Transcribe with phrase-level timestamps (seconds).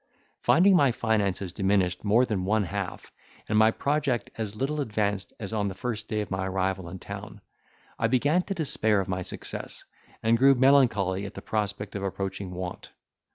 [0.41, 3.11] Finding my finances diminished more than one half,
[3.47, 6.97] and my project as little advanced as on the first day of my arrival in
[6.97, 7.39] town,
[7.99, 9.85] I began to despair of my success,
[10.23, 12.89] and grew melancholy at the prospect of approaching want.